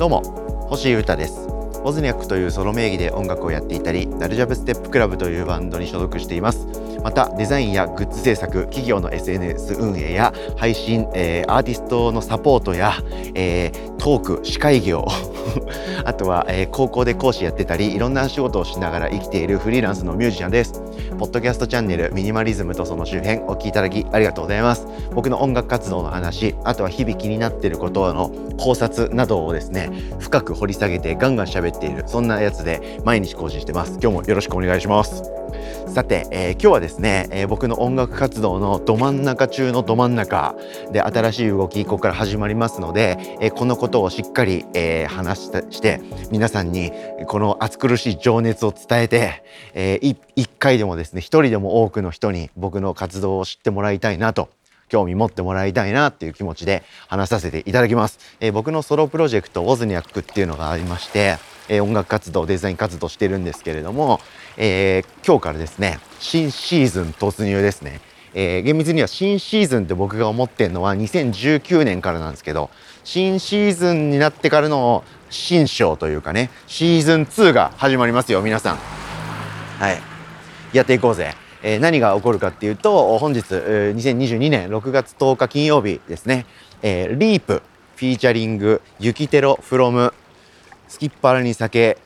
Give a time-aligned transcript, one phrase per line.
[0.00, 0.22] どうも
[0.70, 1.46] 星優太です。
[1.84, 6.66] オズニャックというソロ名義で音楽をやっていたりダルジャブステップクラブというバンドに所属しています。
[7.04, 12.94] またデザインやグッズ制作企業の SNS 運営や配信、えー、アーティストのサポートや、
[13.34, 15.06] えー、トーク司会業。
[16.04, 20.82] あとは、えー、高校で講師やってたりいろんな仕事をしながら生きているフリーランスのミュージシャンです。
[21.18, 24.86] ポッドキャストチャンネルミニマリズムとその周辺お聞きいただきありがとうございます。
[25.14, 33.98] 僕の音楽活動の話あとは日々気になっていることの考察などをですね深く掘り下げてガンガン喋っているそんなやつで毎日更新してます。
[34.00, 35.22] 今日もよろしくお願いします。
[35.86, 40.54] さて、えー、今日はですね、えー、僕の音楽活動のど真ん中中のど真ん中
[40.92, 46.92] で新しい動きここから始まりますので、えー、このこことをしっかり、え話して皆さんに
[47.26, 49.42] この暑苦しい情熱を伝えて、
[49.74, 54.48] えー、1回でもですね一人でも多くの人に僕の活動を知ってもらいたいなと
[54.88, 58.20] 興味持ってもらいたいなっていう気持ちで話させていただきます。
[58.38, 61.38] え僕のソロプロジェクトオズニャックっていうのがありまして、
[61.68, 64.20] え音楽活動デザイン活動してるんですけれども、
[64.56, 68.00] えー、今日からですね新シーズン突入ですね、
[68.34, 72.70] えー、厳密には新シーズンって僕が思ってるのは2019年からなんですけど
[73.04, 78.76] 新シーズンになってからの新章というかねシーズン2が始まりますよ皆さん。
[78.76, 79.98] はい。
[80.72, 81.34] やっていこうぜ。
[81.62, 86.46] えー、何が起こるかっていうと本日、えー、2022年6月10日金曜日ですね、
[86.80, 87.62] えー、リープ
[87.96, 90.14] フィーチャリングユキテロフロム
[90.88, 91.98] スキッパラに酒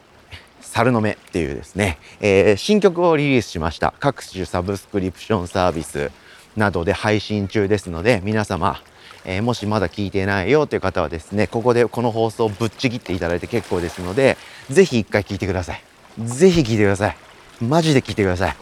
[0.61, 3.95] 猿の目っていうですね、えー、新曲をリリースしました。
[4.01, 6.11] 各種サブスクリプションサービス
[6.57, 8.83] などで配信中ですので皆様、
[9.25, 14.37] えー、もしまだ聞いてないよという方はですねここでこの放送をぶっちぎっていただいて結構ですので
[14.71, 15.83] 是非一回聞いてください。
[16.19, 17.17] 是非聞いてください。
[17.61, 18.57] マジで聞いてください。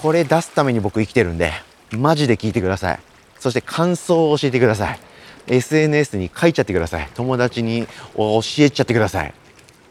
[0.00, 1.52] これ出すために僕生きてるんで
[1.90, 3.00] マジで聞いてください。
[3.38, 5.00] そして感想を教えてください。
[5.46, 7.08] SNS に書いちゃってください。
[7.14, 7.86] 友達に
[8.16, 9.34] 教えちゃってください。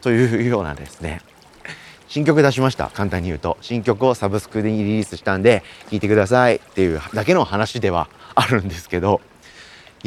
[0.01, 1.21] というようなですね。
[2.07, 2.89] 新曲出しました。
[2.93, 3.57] 簡単に言うと。
[3.61, 9.19] 新曲をサブスクでリリースしたんで聴いてくださいっていうだけの話ではあるんですけど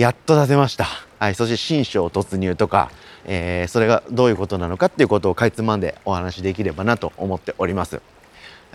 [0.01, 0.87] やっと出せました、
[1.19, 2.91] はい、そして新章突入とか、
[3.27, 8.01] えー、それがどういうことなのかっていうことをかいつまんでお話しできればなと思っております。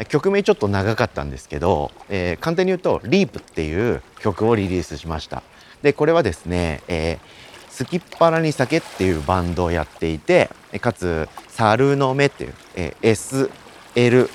[0.07, 5.41] 曲名ちょっと長かったんですけど、えー、簡単に言うと「リープっていう曲をリリースしました。
[5.81, 7.17] でこれはですね、えー
[7.71, 14.29] スキッパラに酒っていうバンドをやっていてかつ猿の目っていう、え SLMN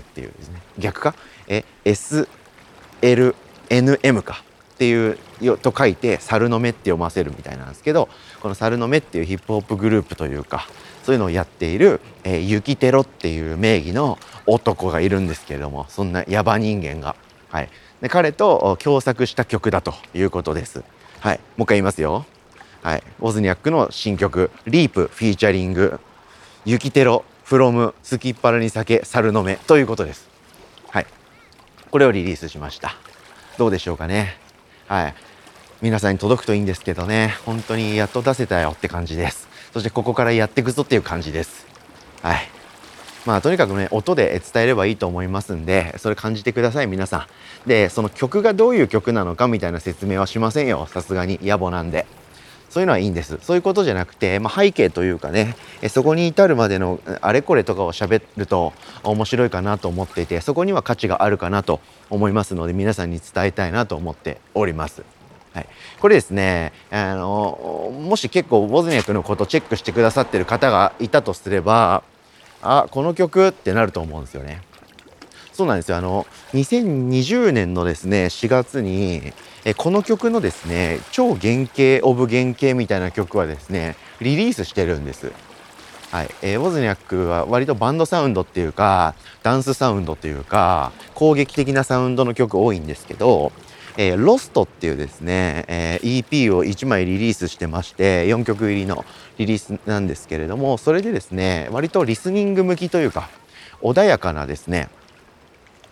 [0.00, 1.14] っていうですね逆か？
[1.46, 4.42] え SLNM か。
[4.80, 8.08] っていうと書いて猿の目って読ませるみたいなんですけど
[8.40, 10.66] この猿の目っていうヒップホップグループというか
[11.02, 17.14] そういうのをやっている、えー、ユキテロっていう名義の男がいるんですけれどもそんなヤバ人間が、
[17.50, 17.68] はい、
[18.00, 20.82] で彼と共作した曲だということです。
[21.18, 22.24] はい、もう一回言いますよ。
[22.80, 26.00] はい、オズニャックの新曲「リープフィーチャリング
[26.64, 30.26] 「ユキテロフロムスキッパラに酒猿の目」ということです。
[30.88, 31.06] はい、
[31.90, 32.96] これをリリースしました。
[33.58, 34.49] どうでしょうかね。
[34.90, 35.14] はい、
[35.82, 39.48] 皆さんに届くといいんですけどね、本当にやっと出せたよって感じです。
[39.72, 41.64] そしてここからやっていくぞっていう感じです。
[42.22, 42.40] はい。
[43.24, 47.28] まあとにかくね音で伝えればいいと思いますんでそれ感じてください皆さ
[47.66, 52.06] んでその曲がどういう曲なのかみたいな説明はしませんよさすがに野暮なんで
[52.70, 55.56] そういうのはいいんですそういうことじゃなくて、まあ、背景というかね
[55.88, 58.72] そこに至るまでのあれこれとかを喋ると
[59.02, 65.02] 面白いかなと思っていてそこには価値があるかなと思いますので皆さんに伝えたいなと思っております。
[65.52, 65.66] はい、
[65.98, 72.04] これですねあのもし結構ボズニャクのことチェックしてくださってる方がいたとすれば
[72.62, 74.62] あこの曲ってなると思うんですよね。
[75.60, 79.34] そうなんですよあの2020年のですね4月に
[79.66, 85.30] えこの曲のですね超原型オブ原型みたいな曲はですねリリースしてるんです。
[86.12, 93.52] はいえー、ウォズニャックは割とバンドサウンドっていうかダンスサウンドっていうか攻撃的なサウンドの曲多いんですけど
[93.98, 99.04] えー、ロストっていうですね、えー、EP を1枚リリースしてまして4曲入りの
[99.36, 103.28] リリースなんですけれどもそれでですね割とリスニング向きというか
[103.82, 104.88] 穏やかなですね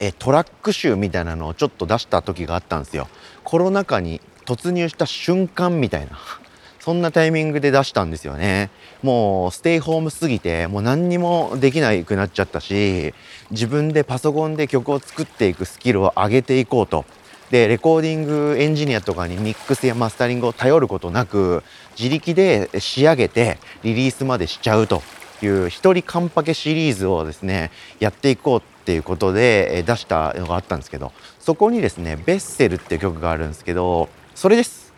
[0.01, 3.09] えトラック集みたいなのをちょっと出した時があったんですよ。
[3.45, 6.19] コロナ禍に突入した瞬間みたいな。
[6.81, 8.71] そんなタイミングで出したんですよね。
[9.03, 13.15] もうステイホームすぎてもう何にもできなくなっちゃったし
[13.51, 17.05] 自分でパソコンで曲を作っていくスキルを上げていこうと。
[17.51, 21.63] でレコーディングエンジニアとかにミックスやマスタリングを頼ることなく
[21.99, 25.03] 自力で仕上げてリリースまでしちゃうと
[25.43, 34.95] いう一人カンパケシリーズをですねやっていこうっていうことで出したのがあったんですけどそこにですね「ベッセル」っていう曲があるんですけどそれです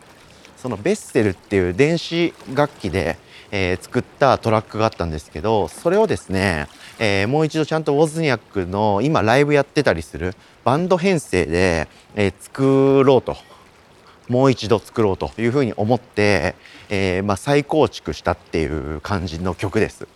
[0.57, 3.19] そのベッセルっていう電子楽器で、
[3.51, 6.69] えー、作ったトラックがあったんですけどそれをですね、
[7.01, 13.37] えー、もう一度ちゃんとウォズニャックの今ライブやってたりするバンド編成で、えー、作ろうと
[14.29, 16.55] もう一度作ろうというふうに思って、
[16.89, 20.07] え、まあ、再構築したっていう感じの曲です。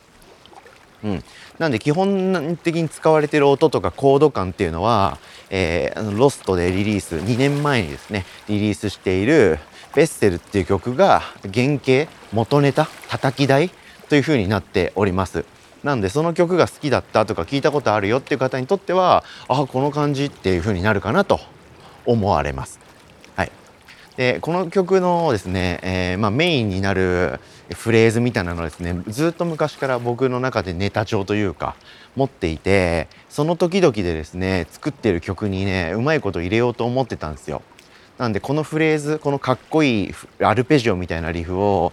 [1.04, 1.24] うん、
[1.58, 5.18] なんで基本的に使われてる音とかコード感っていうのは、
[5.50, 9.58] えー、ロストでリリース2年前にですねリリースしている
[9.94, 13.70] 「ベッセル」っていう曲が原型元ネタ叩き台
[14.08, 15.44] というふうになっております。
[15.82, 21.38] なんでその曲が好きだったとか聞いたことあるよっていう方にとってはあこの感じっていうふうになるかなと
[22.06, 22.80] 思われます。
[23.36, 23.52] はい
[24.16, 27.40] でこの曲のですね、えー、まあ、メインになる
[27.74, 31.74] フレーズみたいなのはですねずっと昔から僕の中でネタ帳というか
[32.14, 37.62] 持っていてその時々でですね作ってる曲にねうまいこと入れようと思ってたんですよ。
[38.18, 41.92] なんでこのフレーズこのかっこいいアルペジオみたいなリフを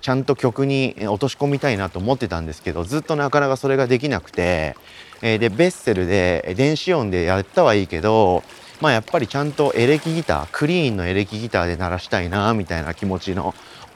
[0.00, 4.74] ちゃんと曲に落とし込みたいなと思ってたんですけどずっとなかなかそれができなくて、
[5.22, 8.42] えー、でベッセルで電子音でやったはいいけど
[8.80, 13.54] まあやっぱりちゃんとエレキギタークリーンのエレキギターで鳴らしたいなみたいな気持ちの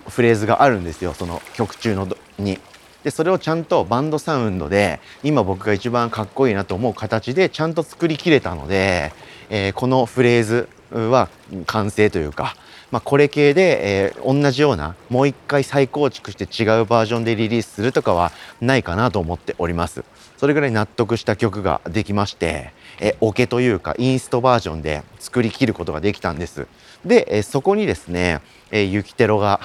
[0.09, 2.09] フレーズがあるんですよその曲中の
[2.39, 2.59] に。
[3.03, 9.13] でそれをちゃんとバンドサウンドで今僕が一番かっこいいなと思う形でちゃんと作りきれたので、
[9.51, 11.29] えー、このフレーズは
[11.67, 12.57] 完成というか、
[12.95, 18.31] まあ、これ系で、えー、同じようなもう一回再構築して違うバージョンでリリースするとかは
[18.61, 20.05] ないかなと思っております。
[20.37, 26.69] それぐらい納得した曲ができまして、えオケというかインストバージョンで作りきることができたんです。
[27.05, 29.59] で、えそこにですね、えユキテロが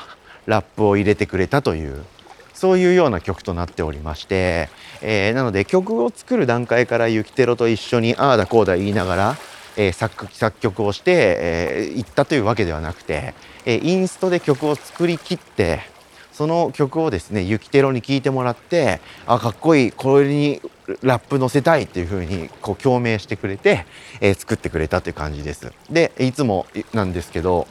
[0.47, 2.03] ラップを入れてくれたという
[2.55, 4.69] そういうような曲となっておりまして、
[5.03, 9.37] えー、なので曲を作る段階からユキテロと一緒にああだこうだ言いながら、
[9.81, 10.27] え、作
[10.59, 13.33] 曲をして、えー、行ったというわけではなくて、
[13.65, 15.81] え、インストで曲を作りきって
[16.33, 20.61] その曲をですねユキテロに聴いてもらってあかっこいいこれに
[21.01, 23.85] ラップ載せたいっていう風にこう共鳴してくれて、
[24.21, 25.71] えー、作ってくれたという感じです。
[25.89, 27.67] でいつもなんですけど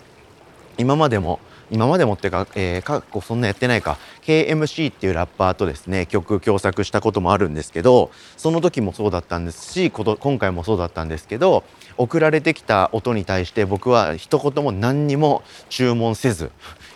[0.76, 1.40] 今までも
[1.70, 11.64] 今までもってか、えー、過去そんなやってないか KMC っていうラッパーとですね曲共作したこともあるんですけどその時もそうだったんですし今回もそうだったんですけど
[11.96, 16.50] 送られてきた音に対して僕は一言も何にも注文せず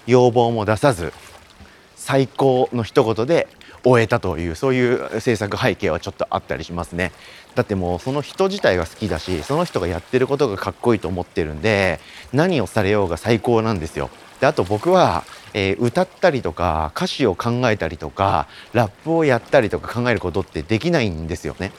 [0.06, 1.12] 要望も出さず
[1.96, 3.48] 最高の一言で
[3.84, 7.12] 終えたというそういう制作背景はちょっとあったりしますね。
[7.54, 12.00] だってもうその人自体が好きだしその人がやってることがかっこいいと思ってるんで
[12.32, 14.10] 何をされようが最高なんですよ。
[14.42, 15.22] であと僕は、
[15.54, 21.70] えー、歌ったりとか歌詞を考えたりとかラップをやったりとか考えることってできないんですよね。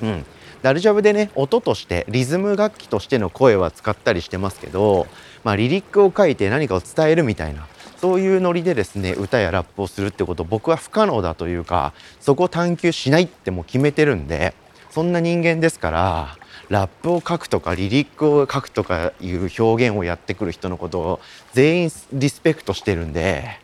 [0.00, 0.24] うん、
[0.62, 5.08] ダルジャブでね音としてリズム楽器としての声は使ったりしてますけど、
[5.42, 14.54] まあ、リリックを書いて何かを伝えるみたいなそういうノリでですね歌やラップをするってこと僕は不可能だというかそこを探求しないってもう決めてるんで
[14.90, 16.36] そんな人間ですから
[16.72, 21.20] ラップを書くとかリリックを書くとかいう表現をやってくる人のことを
[21.52, 23.58] 全員リスペクトしてるんで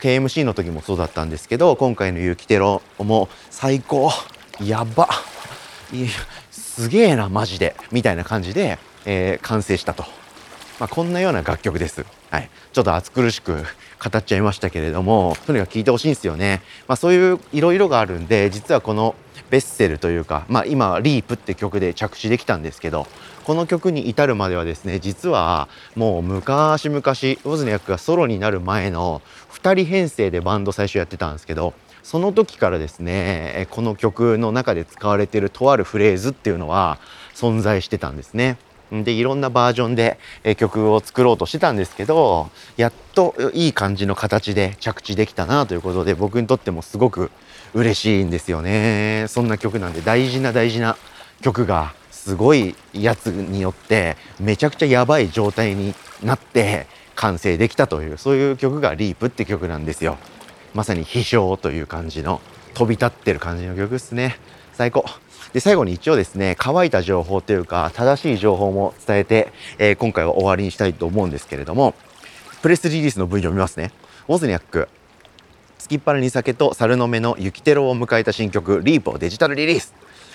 [0.00, 4.10] KMC の時もそうだったんですけど今回の「ユキテロ」も最高。
[4.60, 5.08] やば。
[6.50, 7.76] すげえなマジで。
[7.90, 10.06] みたいな感じで、えー、完成したと、
[10.82, 12.04] まあ、こんなような楽曲です。
[12.28, 13.54] はい、ちょっと暑苦しく
[14.02, 16.60] 語っちゃいましたけれどもとにかく聴いてほしいんですよね。
[16.88, 19.14] まあ、そういういろいろがあるんで実はこの
[19.48, 23.06] ベッセルというか、まあ、今「リープ」って曲で着地できたんですけど
[23.44, 29.22] この曲に至るまではですね実はもう昔々ウォズニャックがソロになる前の
[29.52, 36.98] 2人編成でバンド最初やってたんですけどその時からですねこの曲の中で使われているとあるフレーズっていうのは
[37.36, 38.56] 存在してたんですね。
[38.92, 40.18] でいろんなバージョンで
[40.58, 47.30] 曲を作ろうとしてたんですけどやっといい感じの形で着地できたなということで僕にとってもすごく
[47.72, 49.24] 嬉しいんですよね。
[49.28, 50.98] そんな曲なんで大事な大事な
[51.40, 60.18] 曲がすごいやつによってめちゃくちゃやばい状態になって完成できたというそういう曲が「リープって曲なんですよ。
[60.74, 62.40] まさに飛翔という感じの
[62.74, 64.38] 飛び立ってる感じの曲ですね。
[64.74, 65.04] 最高。
[65.52, 71.94] で、最後に一応ですね、乾いた情報というか、正しい情報も伝えて、えー、今回は終わりにしたいと思うんですけれども、
[72.62, 73.92] プレスリリースの文読みますね。
[74.28, 79.94] WOZNIAK、空きっ腹に酒と猿の目の雪テロを迎えた新曲、 LEAPをデジタルリリース。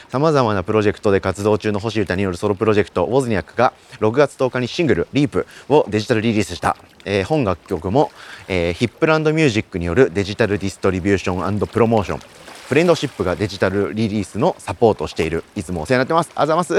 [0.10, 6.78] 様々なプロジェクトで活動中の星優太によるソロプロジェクト、 WOZNIAKが6月10日にシングル、 LEAPをデジタルリリースした。
[7.06, 8.12] えー、本楽曲も、
[8.48, 12.47] えー、ヒップランドミュージックによるデジタルディストリビューションプロモーション。
[12.68, 15.46] FRIENDSHIP がデジタルリリースのサポートしている。
[15.56, 16.32] いつもお世話になってます。
[16.36, 16.76] あざます。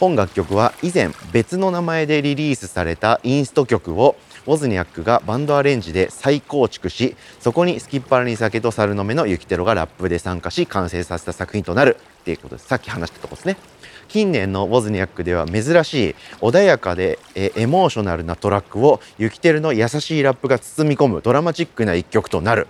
[0.00, 11.96] 本楽曲は以前別の名前でリリースされたインスト曲をウォズニャックがバンドアレンジで再構築しそこにスキッパラに酒と猿の目のユキテロがラップで参加し完成させた作品となる。
[12.22, 12.66] っていうことです。
[12.66, 13.56] さっき話したとこですね。
[14.08, 22.66] 近年のウォズニャックでは珍しい穏やかでエモーショナルなトラックをユキテルの優しいラップが包み込むドラマチックな一曲となる。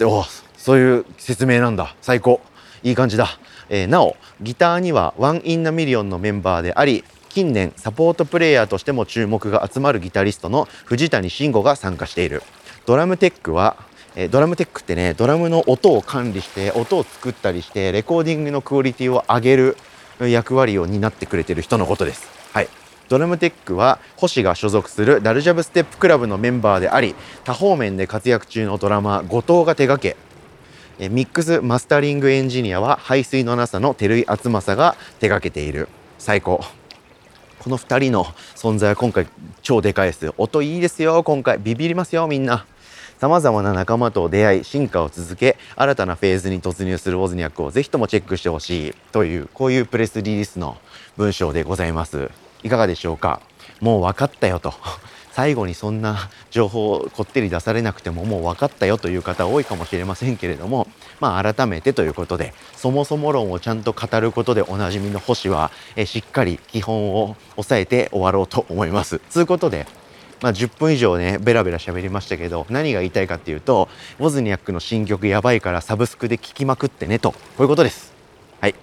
[0.00, 0.24] お
[0.64, 1.94] そういう説明なんだ。
[2.00, 2.40] 最高。
[2.82, 3.28] いい感じだ、
[3.68, 12.42] えー、なおギターには ONE IN A MILLION のメンバーであり近年サポートプレイヤーとしても注目が集まるギタリストの藤谷慎吾が参加している。
[12.86, 13.76] ドラムテックは
[14.16, 19.76] えドラムテックってねドラムの音を管理して音を作ったりしてレコーディングのクオリティを上げる
[20.20, 22.26] 役割を担ってくれてる人のことです。
[22.54, 22.68] はい、
[23.10, 30.16] ドラムテックは星が所属する DALLJUB STEP CLUB のメンバーであり多方面で活躍中のドラマーGOTOが手掛け
[30.98, 35.88] ミックスマスタリングエンジニアは排水の NASA の照井敦正が手掛けている。
[36.18, 36.60] 最高。
[37.58, 38.24] この2人の
[38.54, 39.26] 存在は今回
[39.62, 41.58] 超でかいです音いいですよ今回。
[41.58, 42.64] ビビりますよみんな。
[43.18, 48.94] さまざまな仲間と出会い進化を続け新たなフェーズに突入する WOZNIAK をぜひともチェックしてほしい。
[49.10, 50.76] というこういうプレスリリースの
[51.16, 52.30] 文章でございます。
[52.62, 53.40] いかがでしょうか？
[53.80, 54.72] もう分かったよと。
[55.34, 60.86] 最後にそんな 情報をこってり出されなくてももう分かったよという方多いかもしれませんけれども
[61.20, 69.18] まあ改めてということでそもそも論をちゃんと語ることでおなじみの星はえしっかり基本を押さえて終わろうと思います。
[69.18, 69.86] ということで
[70.42, 73.88] まあ、10分以上ねベラベラ喋りましたけど何が言いたいかっていうと
[74.18, 78.12] ウォズニャックの新曲やばいからサブスクで聴きまくってねとこういうことです。
[78.60, 78.74] はい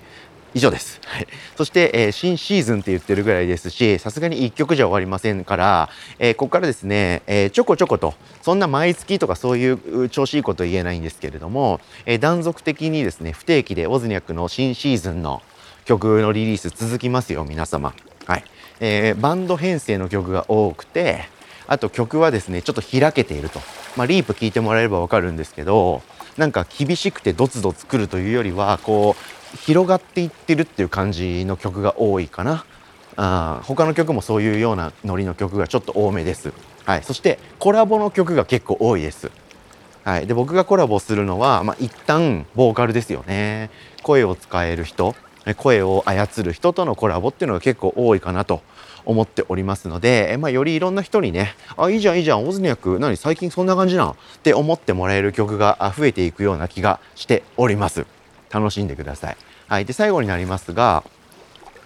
[0.53, 0.99] 以上です。
[1.05, 5.89] はい、そして、えー、新シーズンって言ってるぐらいですし、さすがに1曲じゃ終わりませんから、
[6.19, 15.41] えー、ここからですね、えー、ちょこちょこと、そんな毎月とかそういう調子いいこと言えないんですけれども、え断続的にですね、不定期でオズニャックの新シーズンの
[15.85, 17.93] 曲のリリース続きますよ、皆様。
[18.25, 18.43] はい。
[18.79, 21.29] えバンド編成の曲が多くて、
[21.67, 23.61] あと曲はですね、ちょっと開けていると。
[23.95, 26.01] まあ、リープ聞いてもらえればわかるんですけど、
[26.37, 32.65] なんか厳しくてドツドツくるというよりは、こう、広がっていってるっていう感じの曲が多いかな。
[33.17, 36.53] あ他の曲もそういうようなノリの曲がちょっと多めです。
[36.85, 39.31] はい、そしてコラボの曲が結構多いです。
[40.03, 43.69] はい、で僕がコラボするのは、まあ、一旦ボーカルですよね。
[44.01, 45.15] 声を使える人
[45.57, 48.61] 声を操る人とのコラボっていうのが結構多いかなと
[49.05, 58.05] 思っておりますので、まあ、よりいろんな人にね「あいいじゃんいいじゃんオズニャク何最近そんな感じなん?」って思ってもらえる曲が増えていくような気がしております。
[58.51, 59.37] 楽しんでください。
[59.67, 61.03] はい、で最後になりますが、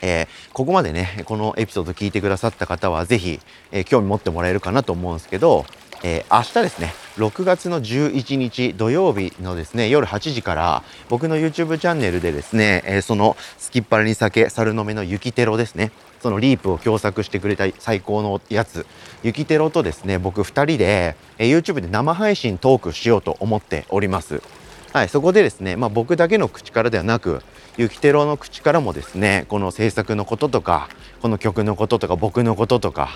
[0.02, 3.40] えー、ここまでねこのエピソード聞いてくださった方は是非、
[3.72, 5.66] えー、興味持ってもらえるかなと思うんですけど、
[6.04, 15.92] えー、明日ですね6月の11日土曜日のですね夜8時から僕の YouTube チャンネルでですね、えそのスキッパラに酒猿の目の雪テロですね
[16.22, 18.86] そのリープを共作してくれた最高のやつ
[19.24, 24.42] 雪テロとですね僕2人で、え YouTube で生配信トークしようと思っております。
[24.92, 27.42] はい、そこでですね、まあ、僕だけの口からではなく
[27.76, 30.88] ゆきてろの口からもですねこの制作のこととか
[31.22, 33.10] この曲のこととか僕のこととか、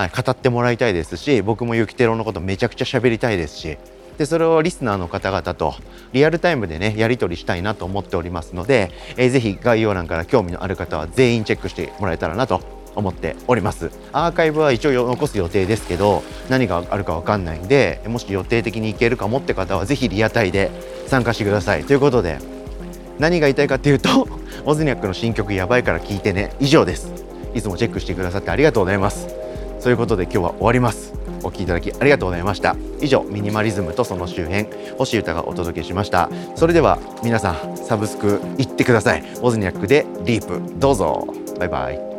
[0.00, 3.76] はい、語ってもらいたいですし僕もゆきてろのことめちゃくちゃ喋りたいですし
[4.16, 5.74] でそれをリスナーの方々と
[6.14, 12.62] リアルタイムでねやり取りしたいなと思っておりますので、えー、ぜひ概要欄から興味のある方は全員チェックしてもらえたらなと
[12.96, 13.90] 思っております。
[14.12, 20.70] アーカイブは一応残す予定ですけど何があるか分かんないんでもし予定的に行けるかもって方はぜひリアタイで
[21.08, 21.84] 参加してください。
[21.84, 22.38] ということで
[23.18, 24.26] 何が言いたいかっていうと
[24.64, 26.54] オズニャックの新曲やばいから聞いてね。
[26.58, 27.12] 以上です。
[27.54, 29.39] いつもチェックしてくださってありがとうございます。
[29.80, 31.12] そういうことで今日は終わります。
[31.42, 32.76] お聴きいただきありがとうございました。
[33.00, 34.66] 以上ミニマリズムとその周辺
[34.98, 36.28] 星歌がお届けしました。
[36.54, 39.24] それでは皆さんサブスク行ってください。
[39.40, 41.26] オズニャックでリープどうぞ。
[41.58, 42.09] バイバイ。